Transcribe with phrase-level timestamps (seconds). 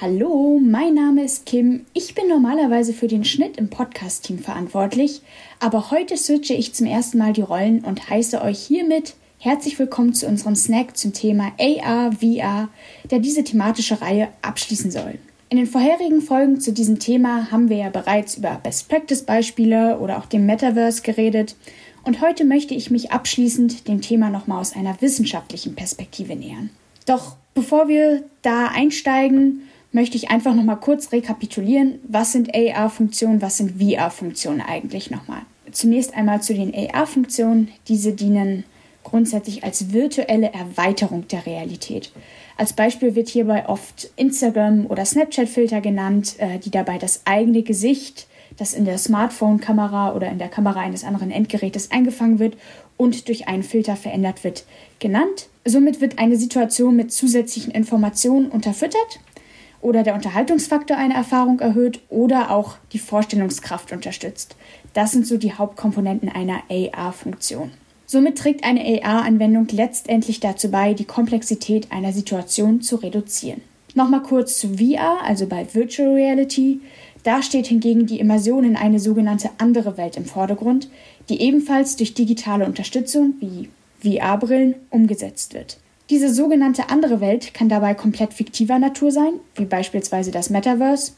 [0.00, 1.84] Hallo, mein Name ist Kim.
[1.92, 5.22] Ich bin normalerweise für den Schnitt im Podcast-Team verantwortlich,
[5.58, 10.14] aber heute switche ich zum ersten Mal die Rollen und heiße euch hiermit herzlich willkommen
[10.14, 12.68] zu unserem Snack zum Thema AR, VR,
[13.10, 15.18] der diese thematische Reihe abschließen soll.
[15.48, 20.26] In den vorherigen Folgen zu diesem Thema haben wir ja bereits über Best-Practice-Beispiele oder auch
[20.26, 21.56] dem Metaverse geredet
[22.04, 26.70] und heute möchte ich mich abschließend dem Thema nochmal aus einer wissenschaftlichen Perspektive nähern.
[27.04, 33.40] Doch bevor wir da einsteigen, möchte ich einfach noch mal kurz rekapitulieren, was sind AR-Funktionen,
[33.40, 35.42] was sind VR-Funktionen eigentlich nochmal.
[35.72, 37.68] Zunächst einmal zu den AR-Funktionen.
[37.88, 38.64] Diese dienen
[39.02, 42.12] grundsätzlich als virtuelle Erweiterung der Realität.
[42.56, 48.26] Als Beispiel wird hierbei oft Instagram- oder Snapchat-Filter genannt, äh, die dabei das eigene Gesicht,
[48.56, 52.56] das in der Smartphone-Kamera oder in der Kamera eines anderen Endgerätes eingefangen wird
[52.96, 54.64] und durch einen Filter verändert wird,
[54.98, 55.48] genannt.
[55.64, 59.20] Somit wird eine Situation mit zusätzlichen Informationen unterfüttert
[59.80, 64.56] oder der Unterhaltungsfaktor einer Erfahrung erhöht oder auch die Vorstellungskraft unterstützt.
[64.94, 67.70] Das sind so die Hauptkomponenten einer AR-Funktion.
[68.06, 73.60] Somit trägt eine AR-Anwendung letztendlich dazu bei, die Komplexität einer Situation zu reduzieren.
[73.94, 76.80] Nochmal kurz zu VR, also bei Virtual Reality.
[77.22, 80.88] Da steht hingegen die Immersion in eine sogenannte andere Welt im Vordergrund,
[81.28, 83.68] die ebenfalls durch digitale Unterstützung wie
[84.02, 85.78] VR-Brillen umgesetzt wird.
[86.10, 91.12] Diese sogenannte andere Welt kann dabei komplett fiktiver Natur sein, wie beispielsweise das Metaverse,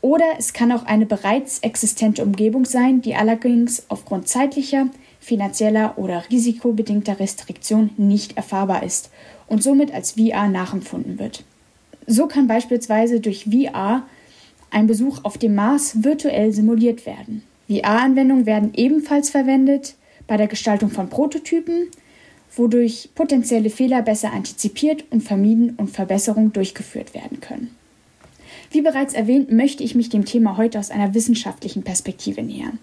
[0.00, 4.88] oder es kann auch eine bereits existente Umgebung sein, die allerdings aufgrund zeitlicher,
[5.20, 9.10] finanzieller oder risikobedingter Restriktion nicht erfahrbar ist
[9.46, 11.44] und somit als VR nachempfunden wird.
[12.08, 14.02] So kann beispielsweise durch VR
[14.72, 17.44] ein Besuch auf dem Mars virtuell simuliert werden.
[17.68, 19.94] VR-Anwendungen werden ebenfalls verwendet
[20.26, 21.88] bei der Gestaltung von Prototypen,
[22.54, 27.74] wodurch potenzielle Fehler besser antizipiert und vermieden und Verbesserungen durchgeführt werden können.
[28.70, 32.78] Wie bereits erwähnt, möchte ich mich dem Thema heute aus einer wissenschaftlichen Perspektive nähern.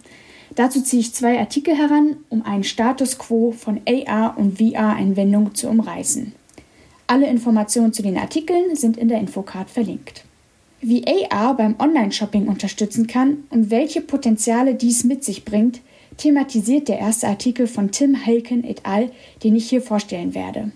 [0.56, 5.68] Dazu ziehe ich zwei Artikel heran, um einen Status quo von AR und VR-Anwendungen zu
[5.68, 6.34] umreißen.
[7.08, 10.26] Alle Informationen zu den Artikeln sind in der Infocard verlinkt.
[10.82, 15.82] Wie AR beim Online-Shopping unterstützen kann und welche Potenziale dies mit sich bringt,
[16.20, 19.12] thematisiert der erste Artikel von Tim Helken et al.,
[19.44, 20.72] den ich hier vorstellen werde.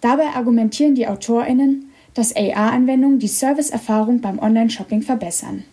[0.00, 5.64] Dabei argumentieren die AutorInnen, dass AR-Anwendungen die Serviceerfahrung beim Online-Shopping verbessern.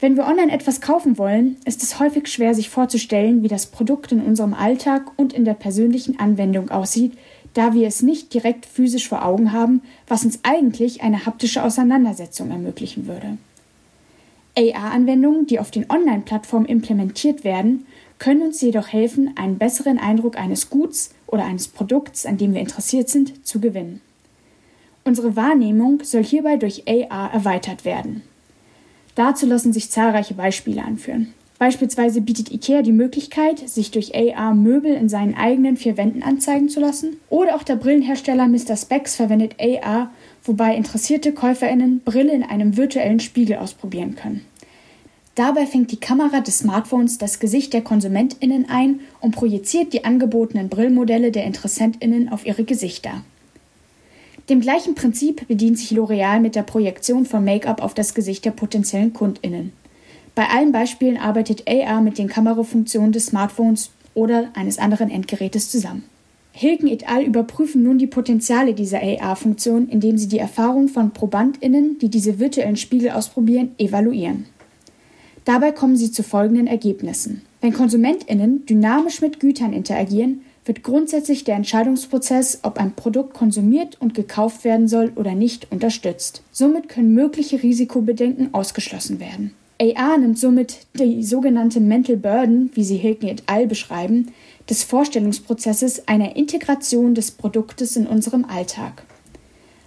[0.00, 4.12] Wenn wir online etwas kaufen wollen, ist es häufig schwer, sich vorzustellen, wie das Produkt
[4.12, 7.12] in unserem Alltag und in der persönlichen Anwendung aussieht,
[7.54, 12.50] da wir es nicht direkt physisch vor Augen haben, was uns eigentlich eine haptische Auseinandersetzung
[12.50, 13.36] ermöglichen würde.
[14.56, 17.86] AR-Anwendungen, die auf den Online-Plattformen implementiert werden,
[18.20, 22.60] können uns jedoch helfen, einen besseren Eindruck eines Guts oder eines Produkts, an dem wir
[22.60, 24.00] interessiert sind, zu gewinnen.
[25.02, 28.22] Unsere Wahrnehmung soll hierbei durch AR erweitert werden.
[29.16, 31.34] Dazu lassen sich zahlreiche Beispiele anführen.
[31.58, 36.68] Beispielsweise bietet IKEA die Möglichkeit, sich durch AR Möbel in seinen eigenen vier Wänden anzeigen
[36.68, 37.16] zu lassen.
[37.28, 38.76] Oder auch der Brillenhersteller Mr.
[38.76, 40.10] Specs verwendet AR,
[40.44, 44.46] wobei interessierte KäuferInnen Brille in einem virtuellen Spiegel ausprobieren können.
[45.34, 50.68] Dabei fängt die Kamera des Smartphones das Gesicht der KonsumentInnen ein und projiziert die angebotenen
[50.68, 53.22] Brillmodelle der InteressentInnen auf ihre Gesichter.
[54.48, 58.50] Dem gleichen Prinzip bedient sich L'Oreal mit der Projektion von Make-up auf das Gesicht der
[58.50, 59.72] potenziellen KundInnen.
[60.34, 66.04] Bei allen Beispielen arbeitet AR mit den Kamerafunktionen des Smartphones oder eines anderen Endgerätes zusammen.
[66.52, 67.22] Hilken et al.
[67.22, 72.76] überprüfen nun die Potenziale dieser AR-Funktion, indem sie die Erfahrung von ProbandInnen, die diese virtuellen
[72.76, 74.46] Spiegel ausprobieren, evaluieren.
[75.50, 77.42] Dabei kommen sie zu folgenden Ergebnissen.
[77.60, 84.14] Wenn KonsumentInnen dynamisch mit Gütern interagieren, wird grundsätzlich der Entscheidungsprozess, ob ein Produkt konsumiert und
[84.14, 86.44] gekauft werden soll oder nicht, unterstützt.
[86.52, 89.52] Somit können mögliche Risikobedenken ausgeschlossen werden.
[89.80, 93.66] AR nimmt somit die sogenannte Mental Burden, wie sie Hilken et al.
[93.66, 94.28] beschreiben,
[94.68, 99.02] des Vorstellungsprozesses einer Integration des Produktes in unserem Alltag.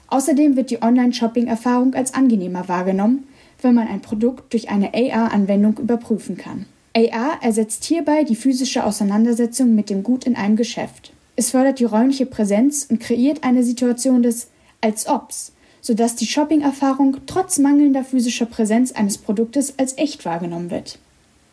[0.08, 3.24] Außerdem wird die Online-Shopping-Erfahrung als angenehmer wahrgenommen,
[3.64, 6.66] wenn man ein Produkt durch eine AR-Anwendung überprüfen kann.
[6.96, 11.12] AR ersetzt hierbei die physische Auseinandersetzung mit dem Gut in einem Geschäft.
[11.36, 14.50] Es fördert die räumliche Präsenz und kreiert eine Situation des
[14.82, 21.00] als obs, sodass die Shopping-Erfahrung trotz mangelnder physischer Präsenz eines Produktes als echt wahrgenommen wird.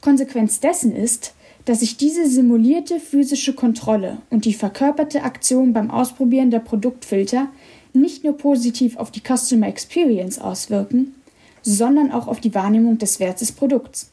[0.02, 1.34] Konsequenz dessen ist,
[1.64, 7.48] dass sich diese simulierte physische Kontrolle und die verkörperte Aktion beim Ausprobieren der Produktfilter
[7.92, 11.14] nicht nur positiv auf die Customer Experience auswirken,
[11.62, 14.10] sondern auch auf die Wahrnehmung des Werts des Produkts.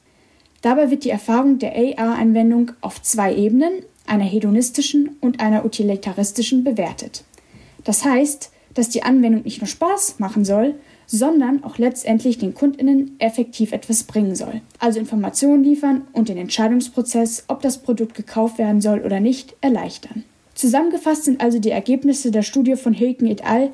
[0.61, 7.23] Dabei wird die Erfahrung der AR-Anwendung auf zwei Ebenen, einer hedonistischen und einer utilitaristischen, bewertet.
[7.83, 10.75] Das heißt, dass die Anwendung nicht nur Spaß machen soll,
[11.07, 14.61] sondern auch letztendlich den Kundinnen effektiv etwas bringen soll.
[14.79, 20.25] Also Informationen liefern und den Entscheidungsprozess, ob das Produkt gekauft werden soll oder nicht, erleichtern.
[20.53, 23.71] Zusammengefasst sind also die Ergebnisse der Studie von Hilken et al.,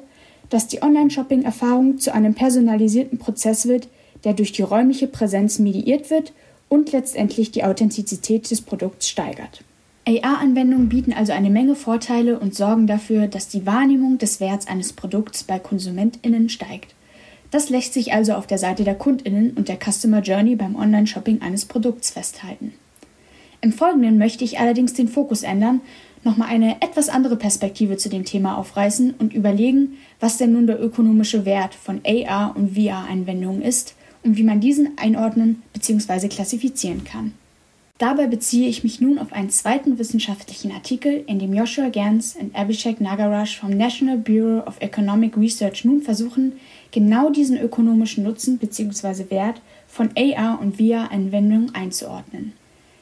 [0.49, 3.87] dass die Online-Shopping-Erfahrung zu einem personalisierten Prozess wird,
[4.23, 6.33] der durch die räumliche Präsenz mediiert wird
[6.69, 9.63] und letztendlich die Authentizität des Produkts steigert.
[10.05, 14.91] AR-Anwendungen bieten also eine Menge Vorteile und sorgen dafür, dass die Wahrnehmung des Werts eines
[14.91, 16.93] Produkts bei KonsumentInnen steigt.
[17.51, 21.41] Das lässt sich also auf der Seite der KundInnen und der Customer Journey beim Online-Shopping
[21.41, 22.73] eines Produkts festhalten.
[23.61, 25.79] Im Folgenden möchte ich allerdings den Fokus ändern,
[26.25, 30.81] nochmal eine etwas andere Perspektive zu dem Thema aufreißen und überlegen, was denn nun der
[30.81, 36.27] ökonomische Wert von AR- und VR-Anwendungen ist und wie man diesen einordnen bzw.
[36.27, 37.33] klassifizieren kann.
[37.99, 42.55] Dabei beziehe ich mich nun auf einen zweiten wissenschaftlichen Artikel, in dem Joshua Gans und
[42.55, 46.53] Abhishek Nagaraj vom National Bureau of Economic Research nun versuchen,
[46.91, 49.29] genau diesen ökonomischen Nutzen bzw.
[49.29, 52.53] Wert von AR- und VR-Anwendungen einzuordnen.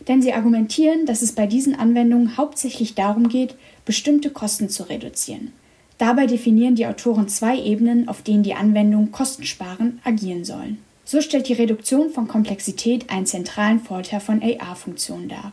[0.07, 3.55] Denn sie argumentieren, dass es bei diesen Anwendungen hauptsächlich darum geht,
[3.85, 5.51] bestimmte Kosten zu reduzieren.
[5.97, 10.79] Dabei definieren die Autoren zwei Ebenen, auf denen die Anwendungen kostensparend agieren sollen.
[11.05, 15.51] So stellt die Reduktion von Komplexität einen zentralen Vorteil von AR-Funktionen dar.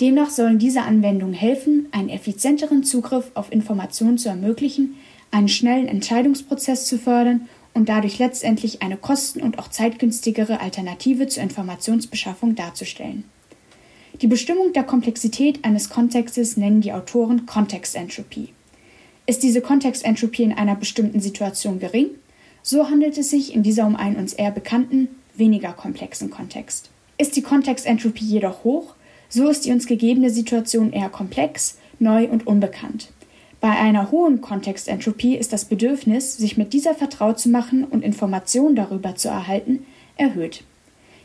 [0.00, 4.96] Demnach sollen diese Anwendungen helfen, einen effizienteren Zugriff auf Informationen zu ermöglichen,
[5.30, 11.42] einen schnellen Entscheidungsprozess zu fördern und dadurch letztendlich eine kosten- und auch zeitgünstigere Alternative zur
[11.42, 13.24] Informationsbeschaffung darzustellen.
[14.22, 18.50] Die Bestimmung der Komplexität eines Kontextes nennen die Autoren Kontextentropie.
[19.24, 22.08] Ist diese Kontextentropie in einer bestimmten Situation gering,
[22.62, 26.90] so handelt es sich in dieser um einen uns eher bekannten, weniger komplexen Kontext.
[27.16, 28.94] Ist die Kontextentropie jedoch hoch,
[29.30, 33.08] so ist die uns gegebene Situation eher komplex, neu und unbekannt.
[33.62, 38.76] Bei einer hohen Kontextentropie ist das Bedürfnis, sich mit dieser vertraut zu machen und Informationen
[38.76, 39.86] darüber zu erhalten,
[40.18, 40.64] erhöht.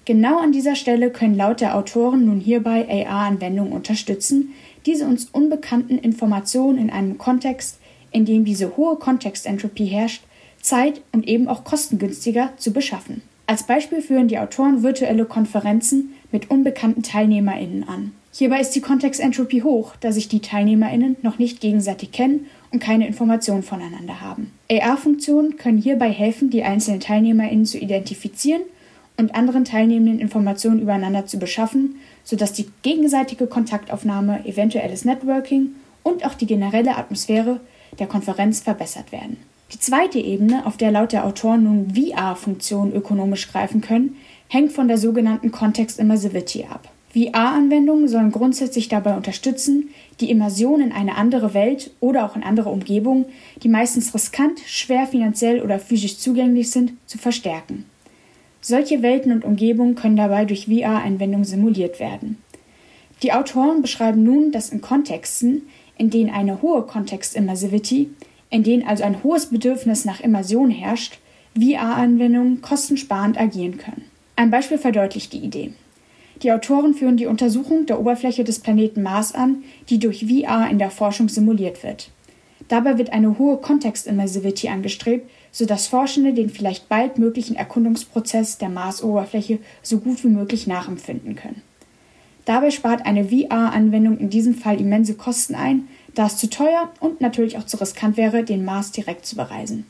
[0.06, 4.54] Genau an dieser Stelle können laut der Autoren nun hierbei AR-Anwendungen unterstützen,
[4.86, 7.80] diese uns unbekannten Informationen in einem Kontext,
[8.12, 10.24] in dem diese hohe Kontextentropie herrscht,
[10.62, 13.24] zeit- und eben auch kostengünstiger zu beschaffen.
[13.48, 18.12] Als Beispiel führen die Autoren virtuelle Konferenzen mit unbekannten TeilnehmerInnen an.
[18.32, 23.08] Hierbei ist die Kontextentropie hoch, da sich die TeilnehmerInnen noch nicht gegenseitig kennen und keine
[23.08, 24.52] Informationen voneinander haben.
[24.70, 28.62] AR-Funktionen können hierbei helfen, die einzelnen TeilnehmerInnen zu identifizieren
[29.18, 36.34] und anderen Teilnehmenden Informationen übereinander zu beschaffen, sodass die gegenseitige Kontaktaufnahme, eventuelles Networking und auch
[36.34, 37.60] die generelle Atmosphäre
[38.00, 39.38] der Konferenz verbessert werden.
[39.74, 44.16] Die zweite Ebene, auf der laut der Autoren nun VR-Funktionen ökonomisch greifen können,
[44.48, 46.90] hängt von der sogenannten Context Immersivity ab.
[47.16, 49.90] VR-Anwendungen sollen grundsätzlich dabei unterstützen,
[50.20, 53.26] die Immersion in eine andere Welt oder auch in andere Umgebungen,
[53.64, 57.86] die meistens riskant, schwer finanziell oder physisch zugänglich sind, zu verstärken.
[58.68, 62.40] Solche Welten und Umgebungen können dabei durch VR-Anwendungen simuliert werden.
[63.22, 65.68] Die Autoren beschreiben nun, dass in Kontexten,
[66.00, 68.10] in denen eine hohe Kontext-Immersivity
[68.50, 71.20] in denen also ein hohes Bedürfnis nach Immersion herrscht,
[71.56, 74.06] VR-Anwendungen kostensparend agieren können.
[74.36, 75.74] Ein Beispiel verdeutlicht die Idee.
[76.42, 80.80] Die Autoren führen die Untersuchung der Oberfläche des Planeten Mars an, die durch VR in
[80.80, 82.10] der Forschung simuliert wird.
[82.68, 89.60] Dabei wird eine hohe Kontextimmersivity angestrebt, sodass Forschende den vielleicht bald möglichen Erkundungsprozess der Marsoberfläche
[89.82, 91.62] so gut wie möglich nachempfinden können.
[92.44, 97.22] Dabei spart eine VR-Anwendung in diesem Fall immense Kosten ein, da es zu teuer und
[97.22, 99.86] natürlich auch zu riskant wäre, den Mars direkt zu bereisen.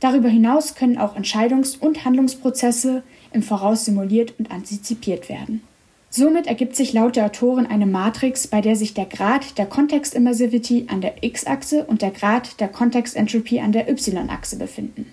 [0.00, 3.02] Darüber hinaus können auch Entscheidungs- und Handlungsprozesse
[3.34, 5.60] im Voraus simuliert und antizipiert werden.
[6.10, 10.86] Somit ergibt sich laut der Autoren eine Matrix, bei der sich der Grad der Context-Immersivity
[10.88, 15.06] an der x-Achse und der Grad der Context-Entropy an der y-Achse befinden.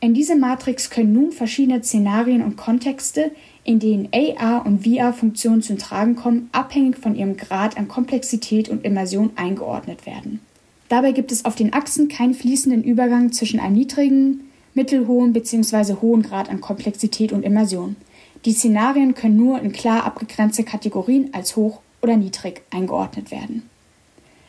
[0.00, 3.32] In diese Matrix können nun verschiedene Szenarien und Kontexte
[3.64, 8.84] in denen AR und VR-Funktionen zum Tragen kommen, abhängig von ihrem Grad an Komplexität und
[8.84, 10.40] Immersion eingeordnet werden.
[10.90, 15.94] Dabei gibt es auf den Achsen keinen fließenden Übergang zwischen einem niedrigen, mittelhohen bzw.
[16.02, 17.96] hohen Grad an Komplexität und Immersion.
[18.44, 23.68] Die Szenarien können nur in klar abgegrenzte Kategorien als hoch oder niedrig eingeordnet werden.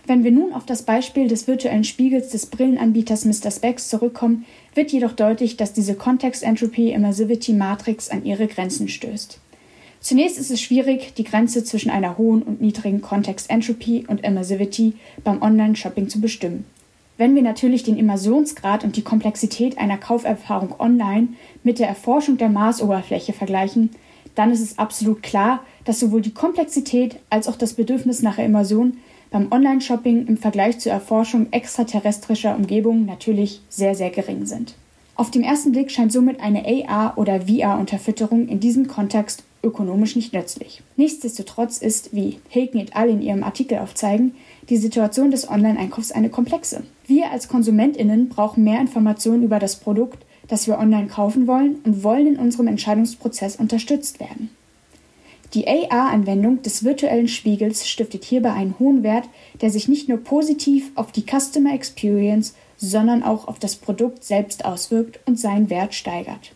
[0.08, 3.50] Wenn wir nun auf das Beispiel des virtuellen Spiegels des Brillenanbieters Mr.
[3.50, 9.40] Specs zurückkommen, wird jedoch deutlich, dass diese Context Entropy Immersivity Matrix an ihre Grenzen stößt.
[10.02, 14.94] Zunächst ist es schwierig, die Grenze zwischen einer hohen und niedrigen Context Entropy und Immersivity
[15.24, 16.66] beim Online-Shopping zu bestimmen.
[17.18, 21.30] Wenn wir natürlich den Immersionsgrad und die Komplexität einer Kauferfahrung online
[21.64, 23.90] mit der Erforschung der Marsoberfläche vergleichen,
[24.36, 28.98] dann ist es absolut klar, dass sowohl die Komplexität als auch das Bedürfnis nach Immersion
[29.32, 34.76] beim Online-Shopping im Vergleich zur Erforschung extraterrestrischer Umgebungen natürlich sehr, sehr gering sind.
[35.16, 40.34] Auf den ersten Blick scheint somit eine AR- oder VR-Unterfütterung in diesem Kontext ökonomisch nicht
[40.34, 40.84] nützlich.
[40.98, 43.10] Nichtsdestotrotz ist, wie Hilken et al.
[43.10, 44.36] in ihrem Artikel aufzeigen,
[44.70, 46.84] die Situation des Online-Einkaufs eine komplexe.
[47.08, 52.04] Wir als KonsumentInnen brauchen mehr Informationen über das Produkt, das wir online kaufen wollen und
[52.04, 54.50] wollen in unserem Entscheidungsprozess unterstützt werden.
[55.54, 59.30] Die AR-Anwendung des virtuellen Spiegels stiftet hierbei einen hohen Wert,
[59.62, 64.66] der sich nicht nur positiv auf die Customer Experience, sondern auch auf das Produkt selbst
[64.66, 66.52] auswirkt und seinen Wert steigert.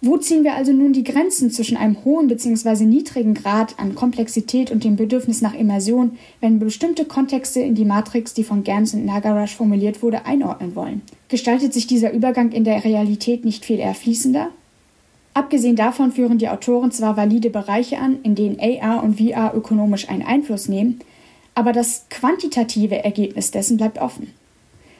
[0.00, 2.84] Wo ziehen wir also nun die Grenzen zwischen einem hohen bzw.
[2.84, 8.32] niedrigen Grad an Komplexität und dem Bedürfnis nach Immersion, wenn bestimmte Kontexte in die Matrix,
[8.32, 11.02] die von Gans und Nagarash formuliert wurde, einordnen wollen?
[11.28, 14.50] Gestaltet sich dieser Übergang in der Realität nicht viel eher fließender?
[15.34, 20.08] Abgesehen davon führen die Autoren zwar valide Bereiche an, in denen AR und VR ökonomisch
[20.08, 21.00] einen Einfluss nehmen,
[21.54, 24.32] aber das quantitative Ergebnis dessen bleibt offen.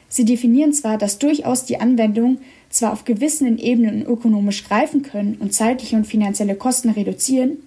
[0.07, 5.53] Sie definieren zwar, dass durchaus die Anwendungen zwar auf gewissen Ebenen ökonomisch greifen können und
[5.53, 7.57] zeitliche und finanzielle Kosten reduzieren,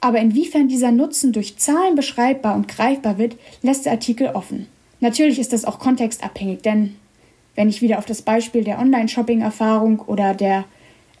[0.00, 4.66] aber inwiefern dieser Nutzen durch Zahlen beschreibbar und greifbar wird, lässt der Artikel offen.
[5.00, 6.96] Natürlich ist das auch kontextabhängig, denn
[7.54, 10.64] wenn ich wieder auf das Beispiel der Online-Shopping-Erfahrung oder der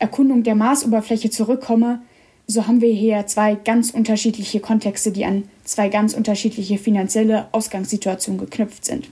[0.02, 2.02] Erkundung der Marsoberfläche zurückkomme,
[2.48, 8.40] so haben wir hier zwei ganz unterschiedliche Kontexte, die an zwei ganz unterschiedliche finanzielle Ausgangssituationen
[8.40, 9.08] geknüpft sind.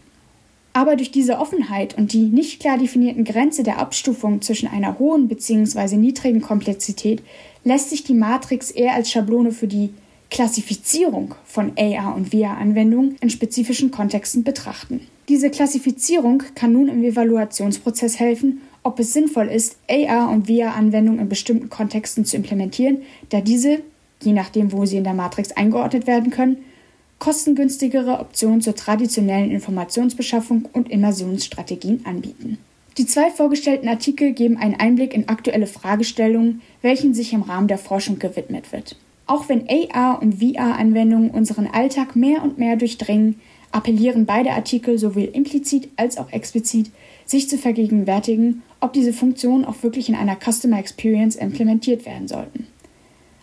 [0.73, 5.28] Aber durch diese Offenheit und die nicht klar definierten Grenze der Abstufung zwischen einer hohen
[5.28, 5.97] bzw.
[5.97, 7.23] niedrigen Komplexität
[7.64, 9.90] lässt sich die Matrix eher als Schablone für die
[10.30, 15.00] Klassifizierung von AR- und VR-Anwendungen in spezifischen Kontexten betrachten.
[15.28, 21.29] Diese Klassifizierung kann nun im Evaluationsprozess helfen, ob es sinnvoll ist, AR- und VR-Anwendungen in
[21.29, 23.81] bestimmten Kontexten zu implementieren, da diese,
[24.23, 26.59] je nachdem, wo sie in der Matrix eingeordnet werden können,
[27.19, 32.59] kostengünstigere Optionen zur traditionellen Informationsbeschaffung und Immersionsstrategien anbieten.
[32.99, 37.79] Die zwei vorgestellten Artikel geben einen Einblick in aktuelle Fragestellungen, welchen sich im Rahmen der
[37.79, 38.97] Forschung gewidmet wird.
[39.27, 43.41] Auch wenn AR- und VR-Anwendungen unseren Alltag mehr und mehr durchdringen,
[43.73, 46.91] appellieren beide Artikel sowohl implizit als auch explizit,
[47.25, 52.67] sich zu vergegenwärtigen, ob diese Funktionen auch wirklich in einer Customer Experience implementiert werden sollten.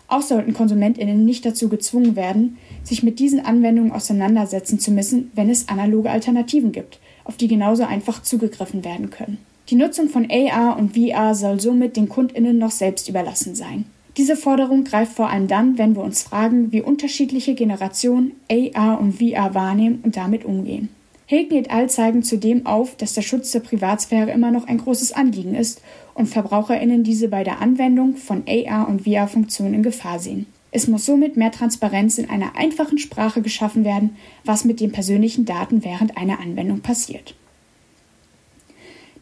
[0.08, 5.50] Auch sollten KonsumentInnen nicht dazu gezwungen werden, sich mit diesen Anwendungen auseinandersetzen zu müssen, wenn
[5.50, 9.38] es analoge Alternativen gibt, auf die genauso einfach zugegriffen werden können.
[9.68, 13.84] Die Nutzung von AR und VR soll somit den KundInnen noch selbst überlassen sein.
[14.18, 19.12] Diese Forderung greift vor allem dann, wenn wir uns fragen, wie unterschiedliche Generationen AR und
[19.20, 20.88] VR wahrnehmen und damit umgehen.
[21.26, 21.88] Hilken et al.
[21.88, 25.82] zeigen zudem auf, dass der Schutz der Privatsphäre immer noch ein großes Anliegen ist
[26.14, 30.46] und VerbraucherInnen diese bei der Anwendung von AR- und VR-Funktionen in Gefahr sehen.
[30.72, 35.44] Es muss somit mehr Transparenz in einer einfachen Sprache geschaffen werden, was mit den persönlichen
[35.44, 37.36] Daten während einer Anwendung passiert.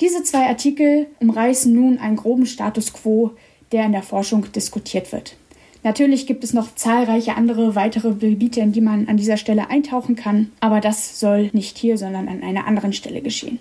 [0.00, 3.32] Diese zwei Artikel umreißen nun einen groben Status quo,
[3.72, 5.36] der in der Forschung diskutiert wird.
[5.82, 10.16] Natürlich gibt es noch zahlreiche andere weitere Gebiete, in die man an dieser Stelle eintauchen
[10.16, 13.60] kann, aber das soll nicht hier, sondern an einer anderen Stelle geschehen.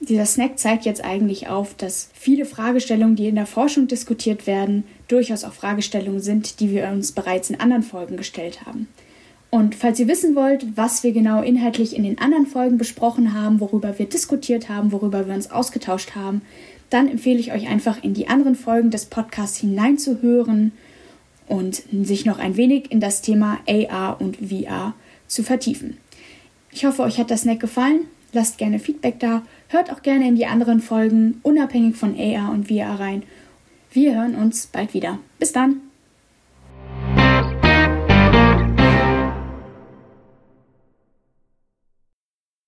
[0.00, 4.84] Dieser Snack zeigt jetzt eigentlich auf, dass viele Fragestellungen, die in der Forschung diskutiert werden,
[5.08, 8.88] durchaus auch Fragestellungen sind, die wir uns bereits in anderen Folgen gestellt haben.
[9.50, 13.60] Und falls ihr wissen wollt, was wir genau inhaltlich in den anderen Folgen besprochen haben,
[13.60, 16.40] worüber wir diskutiert haben, worüber wir uns ausgetauscht haben,
[16.90, 20.72] dann empfehle ich euch einfach in die anderen Folgen des Podcasts hineinzuhören
[21.46, 24.94] und sich noch ein wenig in das Thema AR und VR
[25.26, 25.96] zu vertiefen.
[26.72, 28.02] Ich hoffe, euch hat das Snack gefallen.
[28.32, 29.42] Lasst gerne Feedback da.
[29.68, 33.24] Hört auch gerne in die anderen Folgen unabhängig von AR und VR rein.
[33.92, 35.18] Wir hören uns bald wieder.
[35.38, 35.89] Bis dann.